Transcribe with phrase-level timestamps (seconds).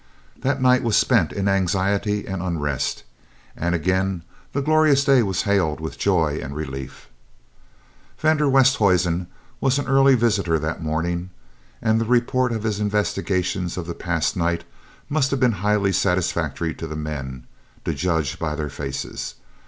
[0.39, 3.03] That night was spent in anxiety and unrest,
[3.55, 7.07] and again the glorious day was hailed with joy and relief.
[8.17, 9.27] Van der Westhuizen
[9.59, 11.29] was an early visitor that morning,
[11.83, 14.63] and the report of his investigations of the past night
[15.07, 17.45] must have been highly satisfactory to the men,
[17.85, 19.35] to judge by their faces.